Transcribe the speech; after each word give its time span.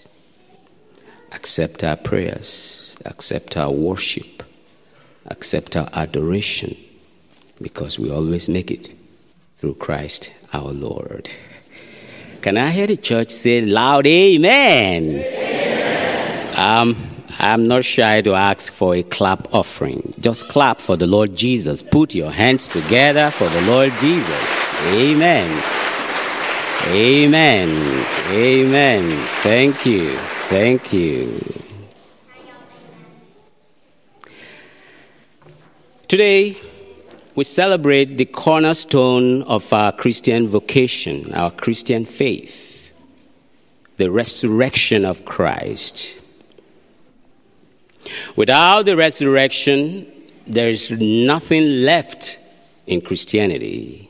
Accept 1.32 1.82
our 1.82 1.96
prayers, 1.96 2.98
accept 3.06 3.56
our 3.56 3.70
worship, 3.70 4.35
accept 5.28 5.76
our 5.76 5.88
adoration, 5.92 6.76
because 7.60 7.98
we 7.98 8.10
always 8.10 8.48
make 8.48 8.70
it 8.70 8.94
through 9.58 9.74
Christ 9.74 10.32
our 10.52 10.72
Lord. 10.72 11.30
Can 12.42 12.56
I 12.56 12.70
hear 12.70 12.86
the 12.86 12.96
church 12.96 13.30
say 13.30 13.60
loud 13.60 14.06
amen? 14.06 15.04
amen. 15.04 16.58
Um, 16.58 16.96
I'm 17.38 17.68
not 17.68 17.84
shy 17.84 18.22
to 18.22 18.34
ask 18.34 18.72
for 18.72 18.94
a 18.94 19.02
clap 19.02 19.52
offering. 19.52 20.14
Just 20.20 20.48
clap 20.48 20.80
for 20.80 20.96
the 20.96 21.06
Lord 21.06 21.36
Jesus. 21.36 21.82
Put 21.82 22.14
your 22.14 22.30
hands 22.30 22.68
together 22.68 23.30
for 23.30 23.48
the 23.48 23.60
Lord 23.62 23.92
Jesus. 24.00 24.74
Amen. 24.86 25.62
Amen. 26.86 28.04
Amen. 28.30 29.26
Thank 29.42 29.84
you. 29.84 30.16
Thank 30.48 30.92
you. 30.92 31.65
Today, 36.08 36.56
we 37.34 37.42
celebrate 37.42 38.16
the 38.16 38.26
cornerstone 38.26 39.42
of 39.42 39.72
our 39.72 39.90
Christian 39.90 40.46
vocation, 40.46 41.34
our 41.34 41.50
Christian 41.50 42.04
faith, 42.04 42.92
the 43.96 44.12
resurrection 44.12 45.04
of 45.04 45.24
Christ. 45.24 46.20
Without 48.36 48.82
the 48.82 48.96
resurrection, 48.96 50.06
there 50.46 50.68
is 50.68 50.92
nothing 50.92 51.82
left 51.82 52.38
in 52.86 53.00
Christianity. 53.00 54.08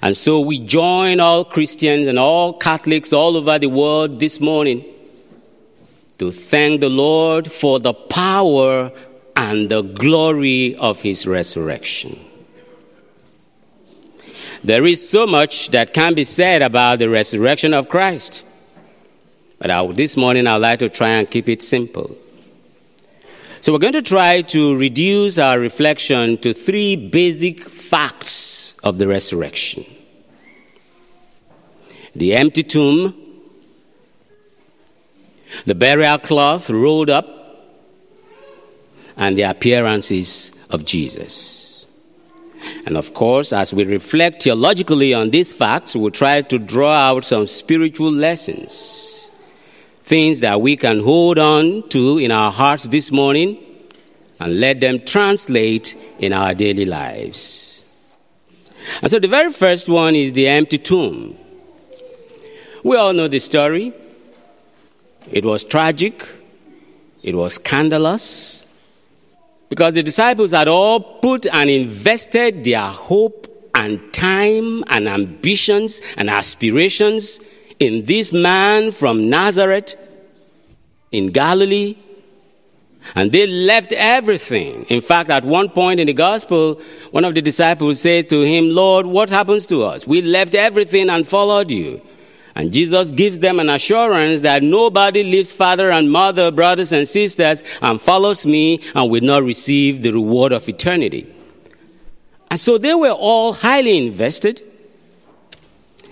And 0.00 0.16
so 0.16 0.40
we 0.40 0.60
join 0.60 1.20
all 1.20 1.44
Christians 1.44 2.06
and 2.06 2.18
all 2.18 2.54
Catholics 2.54 3.12
all 3.12 3.36
over 3.36 3.58
the 3.58 3.68
world 3.68 4.18
this 4.18 4.40
morning 4.40 4.82
to 6.16 6.32
thank 6.32 6.80
the 6.80 6.88
Lord 6.88 7.52
for 7.52 7.78
the 7.78 7.92
power 7.92 8.92
and 9.40 9.70
the 9.70 9.80
glory 9.80 10.76
of 10.76 11.00
his 11.00 11.26
resurrection. 11.26 12.20
There 14.62 14.84
is 14.84 15.08
so 15.08 15.26
much 15.26 15.70
that 15.70 15.94
can 15.94 16.12
be 16.12 16.24
said 16.24 16.60
about 16.60 16.98
the 16.98 17.08
resurrection 17.08 17.72
of 17.72 17.88
Christ. 17.88 18.44
But 19.58 19.70
I, 19.70 19.86
this 19.92 20.14
morning 20.14 20.46
I'd 20.46 20.56
like 20.56 20.80
to 20.80 20.90
try 20.90 21.08
and 21.08 21.30
keep 21.30 21.48
it 21.48 21.62
simple. 21.62 22.18
So 23.62 23.72
we're 23.72 23.78
going 23.78 23.94
to 23.94 24.02
try 24.02 24.42
to 24.42 24.76
reduce 24.76 25.38
our 25.38 25.58
reflection 25.58 26.36
to 26.38 26.52
three 26.52 26.94
basic 26.94 27.62
facts 27.62 28.78
of 28.84 28.98
the 28.98 29.08
resurrection 29.08 29.84
the 32.14 32.34
empty 32.34 32.64
tomb, 32.64 33.14
the 35.64 35.76
burial 35.76 36.18
cloth 36.18 36.68
rolled 36.68 37.08
up, 37.08 37.39
and 39.16 39.36
the 39.36 39.42
appearances 39.42 40.58
of 40.70 40.84
Jesus. 40.84 41.86
And 42.86 42.96
of 42.96 43.14
course, 43.14 43.52
as 43.52 43.72
we 43.72 43.84
reflect 43.84 44.42
theologically 44.42 45.14
on 45.14 45.30
these 45.30 45.52
facts, 45.52 45.96
we'll 45.96 46.10
try 46.10 46.42
to 46.42 46.58
draw 46.58 46.92
out 46.92 47.24
some 47.24 47.46
spiritual 47.46 48.12
lessons, 48.12 49.30
things 50.02 50.40
that 50.40 50.60
we 50.60 50.76
can 50.76 51.00
hold 51.00 51.38
on 51.38 51.88
to 51.90 52.18
in 52.18 52.30
our 52.30 52.52
hearts 52.52 52.88
this 52.88 53.10
morning 53.10 53.58
and 54.38 54.58
let 54.58 54.80
them 54.80 55.00
translate 55.00 55.94
in 56.18 56.32
our 56.32 56.54
daily 56.54 56.84
lives. 56.84 57.84
And 59.02 59.10
so 59.10 59.18
the 59.18 59.28
very 59.28 59.52
first 59.52 59.88
one 59.88 60.14
is 60.16 60.32
the 60.32 60.48
empty 60.48 60.78
tomb. 60.78 61.36
We 62.82 62.96
all 62.96 63.12
know 63.12 63.28
the 63.28 63.38
story. 63.38 63.92
It 65.30 65.44
was 65.44 65.64
tragic, 65.64 66.26
it 67.22 67.34
was 67.34 67.54
scandalous, 67.54 68.59
because 69.70 69.94
the 69.94 70.02
disciples 70.02 70.50
had 70.50 70.68
all 70.68 71.00
put 71.00 71.46
and 71.46 71.70
invested 71.70 72.64
their 72.64 72.80
hope 72.80 73.46
and 73.74 74.12
time 74.12 74.84
and 74.88 75.08
ambitions 75.08 76.02
and 76.18 76.28
aspirations 76.28 77.40
in 77.78 78.04
this 78.04 78.32
man 78.32 78.90
from 78.92 79.30
Nazareth 79.30 79.94
in 81.12 81.28
Galilee 81.28 81.96
and 83.14 83.32
they 83.32 83.46
left 83.46 83.92
everything. 83.92 84.84
In 84.84 85.00
fact, 85.00 85.30
at 85.30 85.44
one 85.44 85.68
point 85.70 86.00
in 86.00 86.06
the 86.06 86.12
gospel, 86.12 86.80
one 87.10 87.24
of 87.24 87.34
the 87.34 87.42
disciples 87.42 88.00
said 88.00 88.28
to 88.28 88.42
him, 88.42 88.74
Lord, 88.74 89.06
what 89.06 89.30
happens 89.30 89.66
to 89.66 89.84
us? 89.84 90.06
We 90.06 90.20
left 90.20 90.54
everything 90.54 91.08
and 91.08 91.26
followed 91.26 91.70
you. 91.70 92.02
And 92.60 92.74
Jesus 92.74 93.10
gives 93.10 93.38
them 93.38 93.58
an 93.58 93.70
assurance 93.70 94.42
that 94.42 94.62
nobody 94.62 95.22
leaves 95.22 95.50
father 95.50 95.90
and 95.90 96.12
mother, 96.12 96.50
brothers 96.50 96.92
and 96.92 97.08
sisters, 97.08 97.64
and 97.80 97.98
follows 97.98 98.44
me 98.44 98.82
and 98.94 99.10
will 99.10 99.22
not 99.22 99.44
receive 99.44 100.02
the 100.02 100.12
reward 100.12 100.52
of 100.52 100.68
eternity. 100.68 101.26
And 102.50 102.60
so 102.60 102.76
they 102.76 102.92
were 102.92 103.12
all 103.12 103.54
highly 103.54 104.06
invested. 104.06 104.60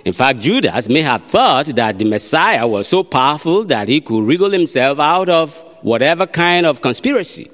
In 0.07 0.15
fact, 0.15 0.41
Judas 0.41 0.89
may 0.89 1.03
have 1.03 1.25
thought 1.25 1.67
that 1.67 1.99
the 1.99 2.07
Messiah 2.07 2.67
was 2.67 2.89
so 2.89 3.05
powerful 3.05 3.65
that 3.65 3.87
he 3.87 4.01
could 4.01 4.25
wriggle 4.25 4.51
himself 4.51 4.99
out 4.99 5.29
of 5.29 5.55
whatever 5.83 6.27
kind 6.27 6.65
of 6.65 6.81
conspiracy. 6.81 7.51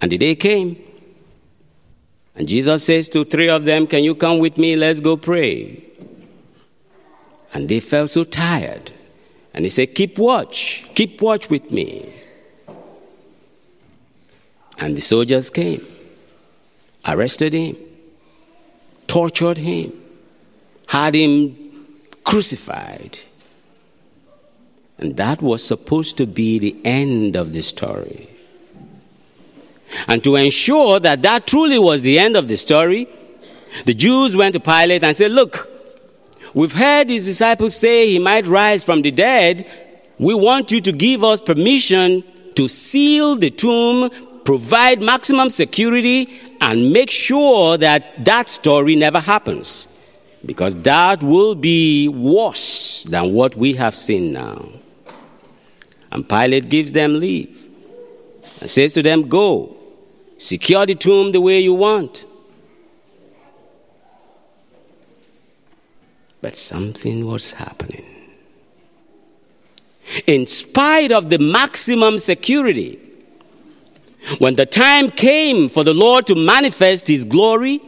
And 0.00 0.10
the 0.10 0.18
day 0.18 0.34
came 0.34 0.89
And 2.40 2.48
Jesus 2.48 2.86
says 2.86 3.10
to 3.10 3.22
three 3.22 3.50
of 3.50 3.66
them, 3.66 3.86
Can 3.86 4.02
you 4.02 4.14
come 4.14 4.38
with 4.38 4.56
me? 4.56 4.74
Let's 4.74 4.98
go 4.98 5.18
pray. 5.18 5.84
And 7.52 7.68
they 7.68 7.80
felt 7.80 8.08
so 8.08 8.24
tired. 8.24 8.92
And 9.52 9.66
he 9.66 9.68
said, 9.68 9.94
Keep 9.94 10.16
watch, 10.18 10.86
keep 10.94 11.20
watch 11.20 11.50
with 11.50 11.70
me. 11.70 12.10
And 14.78 14.96
the 14.96 15.02
soldiers 15.02 15.50
came, 15.50 15.86
arrested 17.06 17.52
him, 17.52 17.76
tortured 19.06 19.58
him, 19.58 19.92
had 20.86 21.14
him 21.14 21.54
crucified. 22.24 23.18
And 24.96 25.14
that 25.18 25.42
was 25.42 25.62
supposed 25.62 26.16
to 26.16 26.26
be 26.26 26.58
the 26.58 26.74
end 26.86 27.36
of 27.36 27.52
the 27.52 27.60
story. 27.60 28.29
And 30.06 30.22
to 30.24 30.36
ensure 30.36 31.00
that 31.00 31.22
that 31.22 31.46
truly 31.46 31.78
was 31.78 32.02
the 32.02 32.18
end 32.18 32.36
of 32.36 32.48
the 32.48 32.56
story, 32.56 33.08
the 33.84 33.94
Jews 33.94 34.36
went 34.36 34.54
to 34.54 34.60
Pilate 34.60 35.04
and 35.04 35.16
said, 35.16 35.30
Look, 35.32 35.68
we've 36.54 36.72
heard 36.72 37.10
his 37.10 37.26
disciples 37.26 37.76
say 37.76 38.06
he 38.08 38.18
might 38.18 38.46
rise 38.46 38.84
from 38.84 39.02
the 39.02 39.10
dead. 39.10 39.68
We 40.18 40.34
want 40.34 40.70
you 40.70 40.80
to 40.82 40.92
give 40.92 41.24
us 41.24 41.40
permission 41.40 42.24
to 42.54 42.68
seal 42.68 43.36
the 43.36 43.50
tomb, 43.50 44.10
provide 44.44 45.02
maximum 45.02 45.50
security, 45.50 46.40
and 46.60 46.92
make 46.92 47.10
sure 47.10 47.78
that 47.78 48.24
that 48.24 48.48
story 48.48 48.96
never 48.96 49.20
happens. 49.20 49.86
Because 50.44 50.74
that 50.82 51.22
will 51.22 51.54
be 51.54 52.08
worse 52.08 53.04
than 53.04 53.34
what 53.34 53.56
we 53.56 53.74
have 53.74 53.94
seen 53.94 54.32
now. 54.32 54.64
And 56.12 56.28
Pilate 56.28 56.68
gives 56.68 56.92
them 56.92 57.20
leave 57.20 57.66
and 58.60 58.68
says 58.68 58.94
to 58.94 59.02
them, 59.02 59.28
Go, 59.28 59.76
secure 60.40 60.86
the 60.86 60.94
tomb 60.94 61.32
the 61.32 61.40
way 61.40 61.60
you 61.60 61.74
want. 61.74 62.24
But 66.40 66.56
something 66.56 67.26
was 67.26 67.52
happening. 67.52 68.06
In 70.26 70.46
spite 70.46 71.12
of 71.12 71.28
the 71.30 71.38
maximum 71.38 72.18
security, 72.18 72.98
when 74.38 74.56
the 74.56 74.66
time 74.66 75.10
came 75.10 75.68
for 75.68 75.84
the 75.84 75.94
Lord 75.94 76.26
to 76.26 76.34
manifest 76.34 77.06
his 77.06 77.24
glory, 77.24 77.80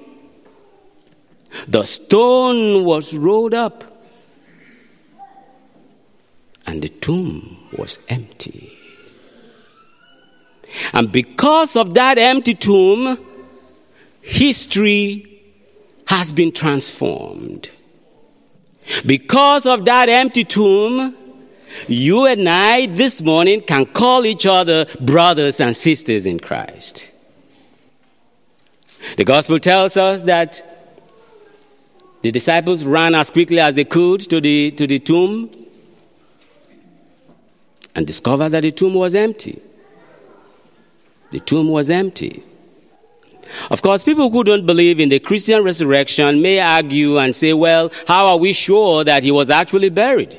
the 1.67 1.85
stone 1.85 2.85
was 2.85 3.15
rolled 3.15 3.55
up 3.55 3.85
and 6.67 6.83
the 6.83 6.89
tomb 6.89 7.59
was 7.77 8.05
empty. 8.09 8.72
And 10.93 11.13
because 11.13 11.77
of 11.77 11.95
that 11.95 12.19
empty 12.19 12.55
tomb, 12.55 13.19
history 14.21 15.41
has 16.07 16.33
been 16.33 16.53
transformed. 16.53 17.71
Because 19.07 19.67
of 19.67 19.85
that 19.85 20.09
empty 20.09 20.45
tomb, 20.45 21.17
you 21.89 22.27
and 22.27 22.49
I 22.49 22.87
this 22.87 23.23
morning 23.23 23.63
can 23.63 23.87
call 23.87 24.27
each 24.27 24.47
other 24.47 24.87
brothers 25.01 25.61
and 25.61 25.77
sisters 25.77 26.27
in 26.27 26.41
Christ. 26.41 27.11
The 29.17 29.25
gospel 29.25 29.59
tells 29.59 29.97
us 29.97 30.23
that 30.25 30.63
the 32.23 32.31
disciples 32.31 32.85
ran 32.85 33.15
as 33.15 33.31
quickly 33.31 33.59
as 33.59 33.75
they 33.75 33.85
could 33.85 34.21
to 34.31 34.41
the, 34.41 34.71
to 34.73 34.87
the 34.87 34.99
tomb 34.99 35.51
and 37.95 38.07
discovered 38.07 38.51
that 38.51 38.63
the 38.63 38.71
tomb 38.71 38.95
was 38.95 39.15
empty. 39.15 39.61
The 41.33 41.41
tomb 41.41 41.69
was 41.69 41.91
empty. 41.91 42.43
Of 43.71 43.83
course, 43.83 44.03
people 44.03 44.31
who 44.31 44.45
don't 44.45 44.67
believe 44.67 45.01
in 45.01 45.09
the 45.09 45.19
Christian 45.19 45.65
resurrection 45.65 46.41
may 46.43 46.61
argue 46.61 47.19
and 47.19 47.35
say, 47.35 47.53
well, 47.55 47.91
how 48.07 48.29
are 48.29 48.39
we 48.39 48.53
sure 48.53 49.03
that 49.05 49.23
he 49.23 49.31
was 49.31 49.51
actually 49.51 49.89
buried? 49.89 50.39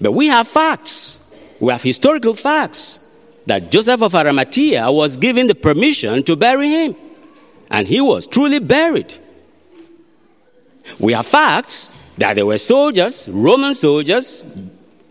But 0.00 0.12
we 0.12 0.28
have 0.28 0.48
facts. 0.48 1.30
We 1.60 1.72
have 1.72 1.82
historical 1.82 2.34
facts 2.34 3.04
that 3.46 3.70
Joseph 3.70 4.02
of 4.02 4.14
Arimathea 4.14 4.90
was 4.90 5.18
given 5.18 5.46
the 5.46 5.54
permission 5.54 6.22
to 6.24 6.36
bury 6.36 6.68
him. 6.68 6.96
And 7.70 7.86
he 7.86 8.00
was 8.00 8.26
truly 8.26 8.60
buried. 8.60 9.12
We 10.98 11.12
have 11.12 11.26
facts 11.26 11.92
that 12.16 12.34
there 12.34 12.46
were 12.46 12.58
soldiers, 12.58 13.28
Roman 13.28 13.74
soldiers, 13.74 14.42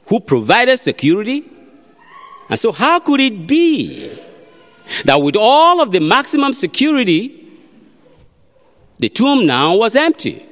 who 0.08 0.20
provided 0.20 0.78
security. 0.78 1.46
And 2.50 2.60
so, 2.60 2.72
how 2.72 3.00
could 3.00 3.20
it 3.20 3.46
be 3.46 4.20
that 5.06 5.22
with 5.22 5.36
all 5.36 5.82
of 5.82 5.92
the 5.92 6.00
maximum 6.00 6.54
security, 6.54 7.48
the 9.00 9.10
tomb 9.10 9.46
now 9.46 9.76
was 9.76 9.96
empty? 9.96 10.44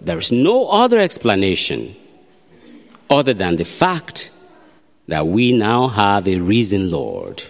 There 0.00 0.18
is 0.18 0.30
no 0.30 0.68
other 0.68 0.98
explanation 0.98 1.96
other 3.08 3.34
than 3.34 3.56
the 3.56 3.64
fact 3.64 4.30
that 5.08 5.26
we 5.26 5.52
now 5.52 5.88
have 5.88 6.26
a 6.26 6.40
risen 6.40 6.90
Lord. 6.90 7.42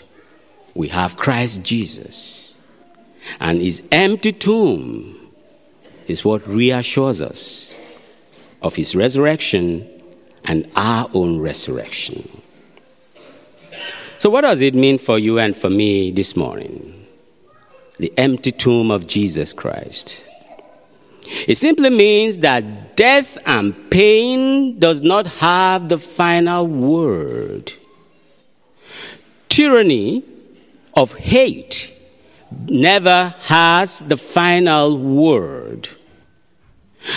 We 0.75 0.89
have 0.89 1.17
Christ 1.17 1.65
Jesus. 1.65 2.59
And 3.41 3.61
his 3.61 3.87
empty 3.91 4.33
tomb 4.33 5.31
is 6.07 6.25
what 6.25 6.47
reassures 6.47 7.23
us 7.23 7.77
of 8.61 8.77
his 8.77 8.95
resurrection 8.95 9.89
and 10.45 10.71
our 10.77 11.09
own 11.15 11.41
resurrection. 11.41 12.43
So, 14.25 14.31
what 14.31 14.41
does 14.41 14.63
it 14.63 14.75
mean 14.75 14.97
for 14.97 15.19
you 15.19 15.39
and 15.39 15.55
for 15.55 15.69
me 15.69 16.11
this 16.11 16.35
morning? 16.35 17.07
The 17.99 18.11
empty 18.17 18.53
tomb 18.53 18.91
of 18.91 19.07
Jesus 19.07 19.53
Christ. 19.53 20.27
It 21.47 21.57
simply 21.57 21.91
means 21.91 22.39
that 22.39 22.97
death 22.97 23.37
and 23.45 23.91
pain 23.91 24.79
does 24.79 25.03
not 25.03 25.27
have 25.27 25.91
the 25.91 25.99
final 25.99 26.67
word. 26.67 27.75
Tyranny 29.51 30.23
of 30.95 31.13
hate 31.17 31.95
never 32.67 33.35
has 33.41 33.99
the 33.99 34.17
final 34.17 34.97
word. 34.97 35.91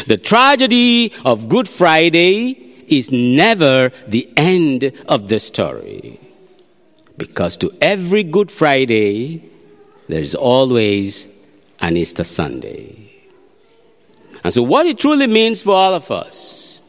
The 0.08 0.18
tragedy 0.18 1.14
of 1.24 1.48
Good 1.48 1.70
Friday 1.70 2.84
is 2.90 3.14
never 3.14 3.94
the 4.10 4.30
end 4.36 4.92
of 5.08 5.30
the 5.30 5.40
story. 5.40 6.20
Because 7.18 7.58
to 7.58 7.72
every 7.82 8.24
Good 8.24 8.52
Friday, 8.52 9.50
there 10.08 10.22
is 10.22 10.36
always 10.36 11.28
an 11.80 11.98
Easter 11.98 12.24
Sunday. 12.24 13.12
And 14.44 14.54
so, 14.54 14.62
what 14.64 14.86
it 14.86 15.00
truly 15.00 15.28
means 15.28 15.62
for 15.62 15.72
all 15.72 15.94
of 15.94 16.12
us 16.12 16.82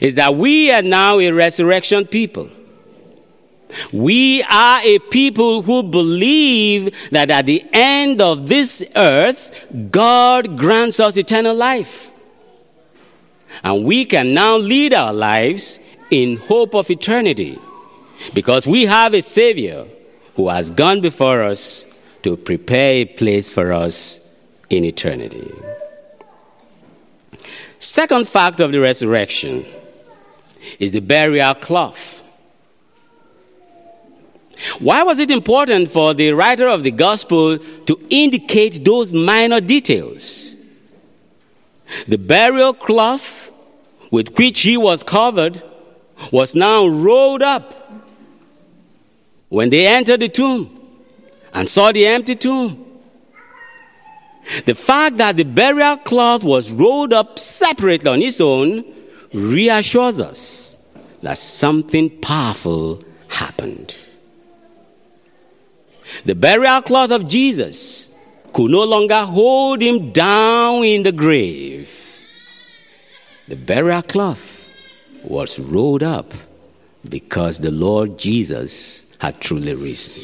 is 0.00 0.16
that 0.16 0.34
we 0.34 0.70
are 0.70 0.82
now 0.82 1.18
a 1.18 1.30
resurrection 1.30 2.06
people. 2.06 2.50
We 3.92 4.42
are 4.42 4.80
a 4.84 4.98
people 4.98 5.62
who 5.62 5.82
believe 5.82 6.94
that 7.10 7.30
at 7.30 7.46
the 7.46 7.64
end 7.72 8.20
of 8.20 8.48
this 8.48 8.84
earth, 8.94 9.64
God 9.90 10.58
grants 10.58 11.00
us 11.00 11.16
eternal 11.16 11.54
life. 11.54 12.10
And 13.64 13.84
we 13.84 14.04
can 14.04 14.34
now 14.34 14.58
lead 14.58 14.92
our 14.92 15.12
lives 15.12 15.80
in 16.10 16.36
hope 16.36 16.74
of 16.74 16.90
eternity 16.90 17.58
because 18.34 18.66
we 18.66 18.86
have 18.86 19.14
a 19.14 19.22
Savior 19.22 19.86
who 20.34 20.48
has 20.48 20.70
gone 20.70 21.00
before 21.00 21.42
us 21.42 21.92
to 22.22 22.36
prepare 22.36 22.94
a 22.94 23.04
place 23.04 23.50
for 23.50 23.72
us 23.72 24.40
in 24.70 24.84
eternity. 24.84 25.50
Second 27.78 28.28
fact 28.28 28.60
of 28.60 28.72
the 28.72 28.80
resurrection 28.80 29.64
is 30.78 30.92
the 30.92 31.00
burial 31.00 31.54
cloth. 31.54 32.20
Why 34.78 35.02
was 35.02 35.18
it 35.18 35.30
important 35.30 35.90
for 35.90 36.14
the 36.14 36.32
writer 36.32 36.68
of 36.68 36.84
the 36.84 36.92
gospel 36.92 37.58
to 37.58 38.06
indicate 38.08 38.84
those 38.84 39.12
minor 39.12 39.60
details? 39.60 40.54
The 42.06 42.18
burial 42.18 42.72
cloth 42.72 43.50
with 44.10 44.38
which 44.38 44.60
he 44.60 44.76
was 44.76 45.02
covered 45.02 45.62
was 46.30 46.54
now 46.54 46.86
rolled 46.86 47.42
up 47.42 47.81
when 49.52 49.68
they 49.68 49.86
entered 49.86 50.20
the 50.20 50.30
tomb 50.30 50.64
and 51.52 51.68
saw 51.68 51.92
the 51.92 52.06
empty 52.06 52.34
tomb. 52.34 52.86
The 54.64 54.74
fact 54.74 55.18
that 55.18 55.36
the 55.36 55.44
burial 55.44 55.98
cloth 55.98 56.42
was 56.42 56.72
rolled 56.72 57.12
up 57.12 57.38
separately 57.38 58.10
on 58.10 58.22
its 58.22 58.40
own 58.40 58.82
reassures 59.34 60.22
us 60.22 60.82
that 61.20 61.36
something 61.36 62.08
powerful 62.20 63.04
happened. 63.28 63.94
The 66.24 66.34
burial 66.34 66.80
cloth 66.80 67.10
of 67.10 67.28
Jesus 67.28 68.10
could 68.54 68.70
no 68.70 68.84
longer 68.84 69.20
hold 69.26 69.82
him 69.82 70.12
down 70.12 70.82
in 70.82 71.02
the 71.02 71.12
grave. 71.12 71.90
The 73.48 73.56
burial 73.56 74.00
cloth 74.00 74.66
was 75.22 75.58
rolled 75.58 76.02
up 76.02 76.32
because 77.06 77.58
the 77.58 77.70
Lord 77.70 78.18
Jesus 78.18 79.01
had 79.22 79.40
truly 79.40 79.72
risen. 79.72 80.20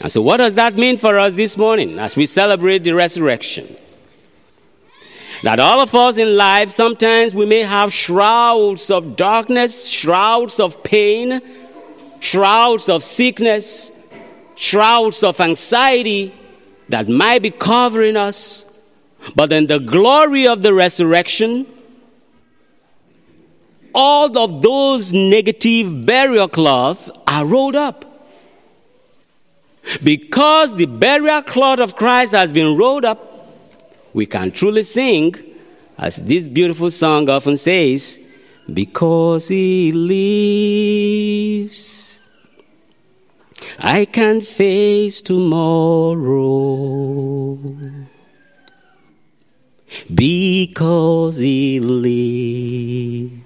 And 0.00 0.10
so, 0.10 0.22
what 0.22 0.38
does 0.38 0.54
that 0.54 0.76
mean 0.76 0.96
for 0.96 1.18
us 1.18 1.36
this 1.36 1.58
morning 1.58 1.98
as 1.98 2.16
we 2.16 2.24
celebrate 2.24 2.84
the 2.84 2.92
resurrection? 2.92 3.76
That 5.42 5.58
all 5.58 5.82
of 5.82 5.94
us 5.94 6.16
in 6.16 6.38
life, 6.38 6.70
sometimes 6.70 7.34
we 7.34 7.44
may 7.44 7.60
have 7.60 7.92
shrouds 7.92 8.90
of 8.90 9.14
darkness, 9.14 9.88
shrouds 9.88 10.58
of 10.58 10.82
pain, 10.82 11.42
shrouds 12.20 12.88
of 12.88 13.04
sickness, 13.04 13.92
shrouds 14.54 15.22
of 15.22 15.38
anxiety 15.38 16.34
that 16.88 17.08
might 17.08 17.42
be 17.42 17.50
covering 17.50 18.16
us. 18.16 18.64
But 19.36 19.52
in 19.52 19.66
the 19.66 19.78
glory 19.78 20.46
of 20.46 20.62
the 20.62 20.72
resurrection, 20.72 21.66
all 23.94 24.36
of 24.38 24.62
those 24.62 25.12
negative 25.12 26.06
burial 26.06 26.48
cloths 26.48 27.10
are 27.26 27.44
rolled 27.44 27.76
up. 27.76 28.04
Because 30.02 30.74
the 30.74 30.86
burial 30.86 31.42
cloth 31.42 31.78
of 31.78 31.96
Christ 31.96 32.34
has 32.34 32.52
been 32.52 32.76
rolled 32.76 33.04
up, 33.04 33.24
we 34.12 34.26
can 34.26 34.50
truly 34.50 34.82
sing, 34.82 35.34
as 35.96 36.16
this 36.16 36.46
beautiful 36.46 36.90
song 36.90 37.30
often 37.30 37.56
says, 37.56 38.18
because 38.72 39.48
he 39.48 39.92
lives, 41.62 42.20
I 43.78 44.04
can 44.04 44.40
face 44.42 45.20
tomorrow. 45.20 46.18
Because 50.12 51.38
he 51.38 51.80
lives, 51.80 53.37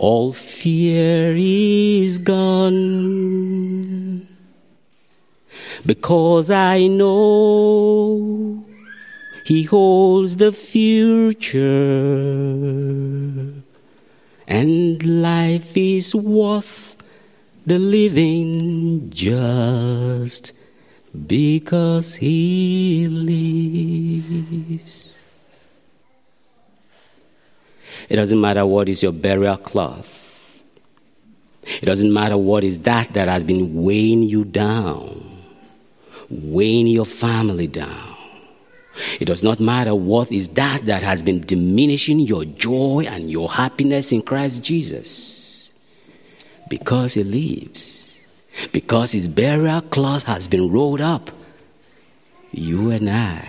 all 0.00 0.32
fear 0.32 1.36
is 1.36 2.18
gone. 2.18 2.76
Because 5.84 6.50
I 6.50 6.86
know 6.86 8.64
he 9.44 9.64
holds 9.64 10.38
the 10.38 10.52
future. 10.52 11.58
And 14.48 15.22
life 15.22 15.76
is 15.76 16.14
worth 16.14 16.96
the 17.66 17.78
living 17.78 19.10
just 19.10 20.52
because 21.26 22.14
he 22.14 23.06
lives. 24.80 25.19
It 28.10 28.16
doesn't 28.16 28.40
matter 28.40 28.66
what 28.66 28.88
is 28.88 29.04
your 29.04 29.12
burial 29.12 29.56
cloth. 29.56 30.16
It 31.64 31.86
doesn't 31.86 32.12
matter 32.12 32.36
what 32.36 32.64
is 32.64 32.80
that 32.80 33.12
that 33.14 33.28
has 33.28 33.44
been 33.44 33.82
weighing 33.84 34.24
you 34.24 34.44
down, 34.44 35.24
weighing 36.28 36.88
your 36.88 37.06
family 37.06 37.68
down. 37.68 38.16
It 39.20 39.26
does 39.26 39.44
not 39.44 39.60
matter 39.60 39.94
what 39.94 40.32
is 40.32 40.48
that 40.48 40.86
that 40.86 41.04
has 41.04 41.22
been 41.22 41.40
diminishing 41.40 42.18
your 42.18 42.44
joy 42.44 43.04
and 43.06 43.30
your 43.30 43.48
happiness 43.48 44.10
in 44.10 44.22
Christ 44.22 44.64
Jesus. 44.64 45.70
Because 46.68 47.14
He 47.14 47.22
lives, 47.22 48.20
because 48.72 49.12
His 49.12 49.28
burial 49.28 49.82
cloth 49.82 50.24
has 50.24 50.48
been 50.48 50.68
rolled 50.68 51.00
up, 51.00 51.30
you 52.50 52.90
and 52.90 53.08
I 53.08 53.46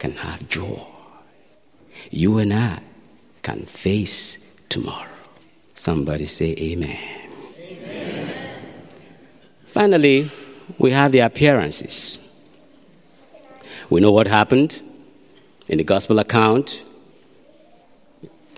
can 0.00 0.12
have 0.12 0.48
joy. 0.48 0.84
You 2.10 2.38
and 2.38 2.52
I 2.52 2.80
can 3.44 3.66
face 3.66 4.38
tomorrow. 4.68 5.06
Somebody 5.74 6.24
say 6.24 6.56
amen. 6.58 6.98
amen. 7.60 8.34
Finally, 9.66 10.30
we 10.78 10.90
have 10.90 11.12
the 11.12 11.20
appearances. 11.20 12.18
We 13.90 14.00
know 14.00 14.12
what 14.12 14.26
happened 14.26 14.80
in 15.68 15.78
the 15.78 15.84
gospel 15.84 16.18
account. 16.18 16.82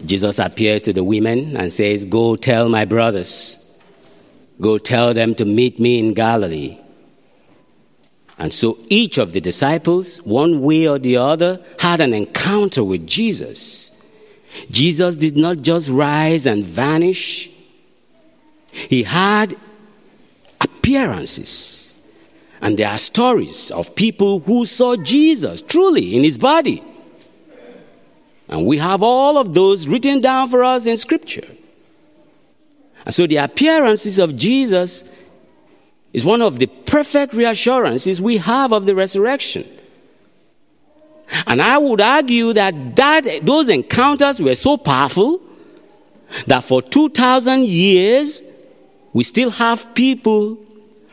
Jesus 0.05 0.39
appears 0.39 0.83
to 0.83 0.93
the 0.93 1.03
women 1.03 1.57
and 1.57 1.73
says, 1.73 2.05
Go 2.05 2.37
tell 2.37 2.69
my 2.69 2.85
brothers, 2.85 3.77
go 4.61 4.79
tell 4.79 5.13
them 5.13 5.35
to 5.35 5.45
meet 5.45 5.81
me 5.81 5.99
in 5.99 6.15
Galilee. 6.15 6.79
And 8.39 8.55
so 8.55 8.79
each 8.89 9.19
of 9.19 9.33
the 9.33 9.41
disciples, 9.41 10.19
one 10.19 10.61
way 10.61 10.87
or 10.87 10.99
the 10.99 11.17
other, 11.17 11.65
had 11.81 12.01
an 12.01 12.13
encounter 12.13 12.85
with 12.85 13.07
Jesus. 13.07 13.96
Jesus 14.71 15.17
did 15.17 15.37
not 15.37 15.59
just 15.59 15.89
rise 15.89 16.47
and 16.47 16.65
vanish, 16.65 17.51
he 18.73 19.03
had 19.05 19.57
appearances. 20.61 21.93
And 22.61 22.79
there 22.79 22.89
are 22.89 22.99
stories 22.99 23.71
of 23.71 23.95
people 23.95 24.41
who 24.41 24.65
saw 24.65 24.97
Jesus 24.97 25.61
truly 25.63 26.17
in 26.17 26.25
his 26.25 26.39
body. 26.39 26.83
And 28.49 28.67
we 28.67 28.79
have 28.79 29.03
all 29.03 29.39
of 29.39 29.55
those 29.55 29.87
written 29.87 30.21
down 30.21 30.49
for 30.49 30.65
us 30.65 30.87
in 30.87 30.97
Scripture. 30.97 31.47
And 33.05 33.15
so 33.15 33.27
the 33.27 33.37
appearances 33.37 34.19
of 34.19 34.37
Jesus 34.37 35.05
is 36.13 36.25
one 36.25 36.41
of 36.41 36.59
the 36.59 36.67
perfect 36.67 37.35
reassurances 37.35 38.23
we 38.23 38.39
have 38.39 38.73
of 38.73 38.87
the 38.87 38.95
resurrection. 38.95 39.65
And 41.47 41.61
I 41.61 41.79
would 41.79 42.01
argue 42.01 42.53
that, 42.53 42.97
that 42.97 43.41
those 43.43 43.69
encounters 43.69 44.41
were 44.41 44.55
so 44.55 44.77
powerful 44.77 45.41
that 46.47 46.65
for 46.65 46.83
2,000 46.83 47.67
years, 47.67 48.43
we 49.13 49.25
still 49.25 49.51
have 49.51 49.95
people 49.95 50.59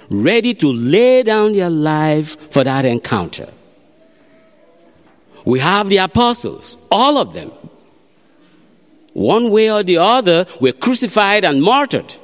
ready 0.09 0.53
to 0.53 0.71
lay 0.71 1.23
down 1.23 1.53
their 1.53 1.69
life 1.69 2.51
for 2.51 2.63
that 2.63 2.85
encounter. 2.85 3.49
We 5.45 5.59
have 5.59 5.89
the 5.89 5.97
apostles, 5.97 6.85
all 6.91 7.17
of 7.17 7.33
them. 7.33 7.51
One 9.13 9.51
way 9.51 9.71
or 9.71 9.83
the 9.83 9.97
other 9.97 10.45
were 10.59 10.71
crucified 10.71 11.45
and 11.45 11.61
martyred. 11.61 12.15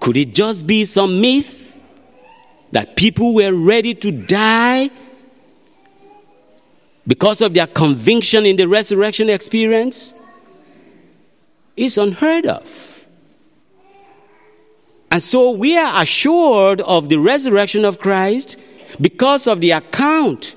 Could 0.00 0.16
it 0.16 0.34
just 0.34 0.66
be 0.66 0.84
some 0.84 1.20
myth 1.20 1.78
that 2.72 2.96
people 2.96 3.34
were 3.34 3.54
ready 3.54 3.94
to 3.94 4.10
die 4.10 4.90
because 7.08 7.40
of 7.40 7.54
their 7.54 7.66
conviction 7.66 8.46
in 8.46 8.54
the 8.54 8.68
resurrection 8.68 9.28
experience? 9.28 10.14
is 11.78 11.96
unheard 11.96 12.44
of. 12.46 13.06
And 15.10 15.22
so 15.22 15.52
we 15.52 15.78
are 15.78 16.02
assured 16.02 16.82
of 16.82 17.08
the 17.08 17.18
resurrection 17.18 17.84
of 17.84 17.98
Christ 17.98 18.58
because 19.00 19.46
of 19.46 19.60
the 19.60 19.70
account 19.70 20.54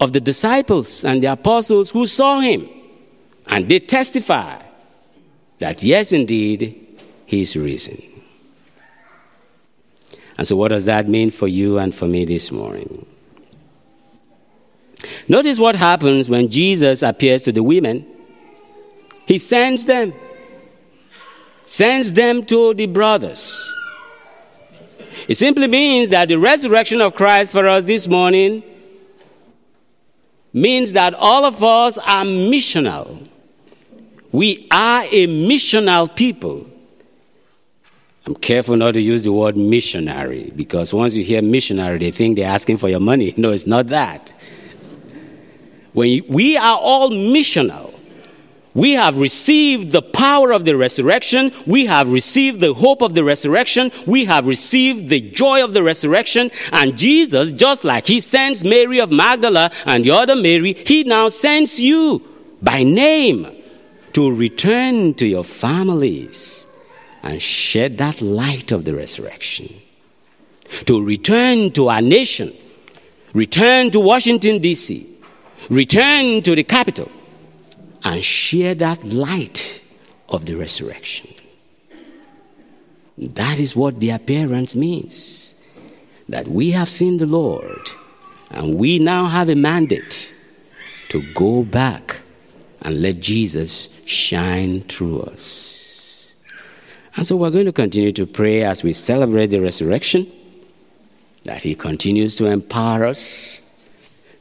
of 0.00 0.12
the 0.12 0.20
disciples 0.20 1.04
and 1.04 1.22
the 1.22 1.32
apostles 1.32 1.90
who 1.90 2.06
saw 2.06 2.40
him. 2.40 2.68
And 3.46 3.68
they 3.68 3.80
testify 3.80 4.62
that, 5.58 5.82
yes, 5.82 6.12
indeed, 6.12 7.00
he 7.26 7.42
is 7.42 7.56
risen. 7.56 8.00
And 10.38 10.46
so, 10.46 10.56
what 10.56 10.68
does 10.68 10.86
that 10.86 11.08
mean 11.08 11.30
for 11.30 11.48
you 11.48 11.78
and 11.78 11.94
for 11.94 12.06
me 12.06 12.24
this 12.24 12.50
morning? 12.50 13.04
Notice 15.28 15.58
what 15.58 15.76
happens 15.76 16.28
when 16.28 16.48
Jesus 16.48 17.02
appears 17.02 17.42
to 17.42 17.52
the 17.52 17.62
women. 17.62 18.06
He 19.26 19.38
sends 19.38 19.84
them, 19.84 20.12
sends 21.66 22.12
them 22.12 22.44
to 22.46 22.74
the 22.74 22.86
brothers. 22.86 23.72
It 25.28 25.36
simply 25.36 25.68
means 25.68 26.10
that 26.10 26.28
the 26.28 26.38
resurrection 26.38 27.00
of 27.00 27.14
Christ 27.14 27.52
for 27.52 27.68
us 27.68 27.84
this 27.84 28.08
morning 28.08 28.62
means 30.52 30.92
that 30.92 31.14
all 31.14 31.44
of 31.44 31.62
us 31.62 31.98
are 31.98 32.24
missional. 32.24 33.28
We 34.32 34.66
are 34.70 35.04
a 35.04 35.26
missional 35.48 36.14
people. 36.14 36.66
I'm 38.24 38.34
careful 38.34 38.76
not 38.76 38.94
to 38.94 39.00
use 39.00 39.24
the 39.24 39.32
word 39.32 39.56
missionary 39.56 40.52
because 40.54 40.94
once 40.94 41.16
you 41.16 41.24
hear 41.24 41.42
missionary, 41.42 41.98
they 41.98 42.12
think 42.12 42.36
they're 42.36 42.48
asking 42.48 42.78
for 42.78 42.88
your 42.88 43.00
money. 43.00 43.34
No, 43.36 43.50
it's 43.50 43.66
not 43.66 43.88
that. 43.88 44.32
When 45.92 46.22
we 46.28 46.56
are 46.56 46.78
all 46.78 47.10
missional, 47.10 47.92
we 48.74 48.92
have 48.92 49.18
received 49.18 49.92
the 49.92 50.00
power 50.00 50.50
of 50.50 50.64
the 50.64 50.76
resurrection. 50.76 51.52
We 51.66 51.86
have 51.86 52.10
received 52.10 52.60
the 52.60 52.72
hope 52.72 53.02
of 53.02 53.14
the 53.14 53.22
resurrection. 53.22 53.92
We 54.06 54.24
have 54.24 54.46
received 54.46 55.10
the 55.10 55.20
joy 55.20 55.62
of 55.62 55.74
the 55.74 55.82
resurrection. 55.82 56.50
And 56.72 56.96
Jesus, 56.96 57.52
just 57.52 57.84
like 57.84 58.06
he 58.06 58.20
sends 58.20 58.64
Mary 58.64 58.98
of 58.98 59.10
Magdala 59.10 59.70
and 59.84 60.04
the 60.04 60.12
other 60.12 60.34
Mary, 60.34 60.72
he 60.72 61.04
now 61.04 61.28
sends 61.28 61.80
you 61.80 62.26
by 62.62 62.82
name 62.82 63.46
to 64.14 64.34
return 64.34 65.14
to 65.14 65.26
your 65.26 65.44
families 65.44 66.66
and 67.22 67.42
shed 67.42 67.98
that 67.98 68.22
light 68.22 68.72
of 68.72 68.86
the 68.86 68.94
resurrection. 68.94 69.68
To 70.86 71.04
return 71.04 71.72
to 71.72 71.88
our 71.88 72.00
nation. 72.00 72.54
Return 73.34 73.90
to 73.90 74.00
Washington, 74.00 74.60
D.C. 74.62 75.11
Return 75.70 76.42
to 76.42 76.54
the 76.54 76.64
capital 76.64 77.10
and 78.04 78.24
share 78.24 78.74
that 78.74 79.04
light 79.04 79.80
of 80.28 80.46
the 80.46 80.54
resurrection. 80.54 81.30
That 83.16 83.58
is 83.58 83.76
what 83.76 84.00
the 84.00 84.10
appearance 84.10 84.74
means. 84.74 85.52
that 86.28 86.48
we 86.48 86.70
have 86.70 86.88
seen 86.88 87.18
the 87.18 87.26
Lord 87.26 87.90
and 88.50 88.78
we 88.78 88.98
now 88.98 89.26
have 89.26 89.48
a 89.48 89.54
mandate 89.54 90.34
to 91.08 91.22
go 91.34 91.62
back 91.62 92.20
and 92.80 93.00
let 93.00 93.20
Jesus 93.20 94.00
shine 94.06 94.80
through 94.82 95.22
us. 95.22 96.32
And 97.16 97.26
so 97.26 97.36
we're 97.36 97.50
going 97.50 97.66
to 97.66 97.72
continue 97.72 98.12
to 98.12 98.26
pray 98.26 98.64
as 98.64 98.82
we 98.82 98.92
celebrate 98.94 99.48
the 99.48 99.60
resurrection, 99.60 100.26
that 101.44 101.62
He 101.62 101.74
continues 101.74 102.34
to 102.36 102.46
empower 102.46 103.04
us. 103.04 103.60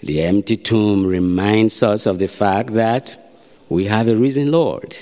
The 0.04 0.24
empty 0.24 0.58
tomb 0.58 1.06
reminds 1.06 1.84
us 1.84 2.06
of 2.06 2.20
the 2.20 2.28
fact 2.28 2.74
that 2.74 3.18
we 3.70 3.86
have 3.86 4.08
a 4.08 4.16
risen 4.16 4.52
Lord. 4.52 4.98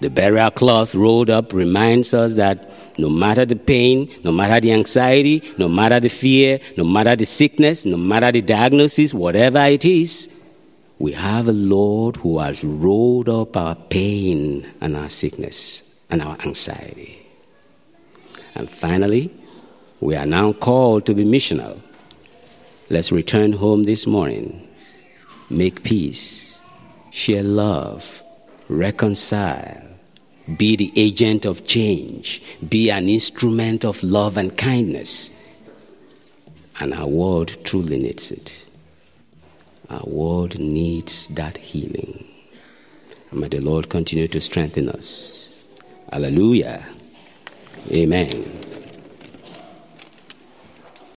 The 0.00 0.10
burial 0.10 0.50
cloth 0.50 0.94
rolled 0.94 1.28
up 1.28 1.52
reminds 1.52 2.14
us 2.14 2.36
that 2.36 2.70
no 2.98 3.10
matter 3.10 3.44
the 3.44 3.56
pain, 3.56 4.10
no 4.24 4.32
matter 4.32 4.60
the 4.60 4.72
anxiety, 4.72 5.42
no 5.58 5.68
matter 5.68 6.00
the 6.00 6.08
fear, 6.08 6.60
no 6.76 6.84
matter 6.84 7.16
the 7.16 7.26
sickness, 7.26 7.84
no 7.84 7.96
matter 7.96 8.30
the 8.30 8.42
diagnosis, 8.42 9.12
whatever 9.12 9.60
it 9.66 9.84
is, 9.84 10.34
we 10.98 11.12
have 11.12 11.48
a 11.48 11.52
Lord 11.52 12.16
who 12.16 12.38
has 12.38 12.64
rolled 12.64 13.28
up 13.28 13.56
our 13.56 13.74
pain 13.74 14.68
and 14.80 14.96
our 14.96 15.08
sickness 15.08 15.82
and 16.10 16.22
our 16.22 16.36
anxiety. 16.40 17.26
And 18.54 18.70
finally, 18.70 19.32
we 20.00 20.16
are 20.16 20.26
now 20.26 20.52
called 20.52 21.06
to 21.06 21.14
be 21.14 21.24
missional. 21.24 21.80
Let's 22.90 23.12
return 23.12 23.52
home 23.52 23.84
this 23.84 24.06
morning, 24.06 24.66
make 25.50 25.82
peace, 25.82 26.58
share 27.10 27.42
love, 27.42 28.22
reconcile, 28.70 29.82
be 30.56 30.74
the 30.74 30.90
agent 30.96 31.44
of 31.44 31.66
change, 31.66 32.42
be 32.66 32.90
an 32.90 33.10
instrument 33.10 33.84
of 33.84 34.02
love 34.02 34.38
and 34.38 34.56
kindness. 34.56 35.38
And 36.80 36.94
our 36.94 37.06
world 37.06 37.62
truly 37.62 37.98
needs 37.98 38.30
it. 38.30 38.64
Our 39.90 40.04
world 40.06 40.58
needs 40.58 41.26
that 41.28 41.58
healing. 41.58 42.26
And 43.30 43.40
may 43.40 43.48
the 43.48 43.60
Lord 43.60 43.90
continue 43.90 44.28
to 44.28 44.40
strengthen 44.40 44.88
us. 44.88 45.62
Hallelujah. 46.10 46.86
Amen. 47.90 48.67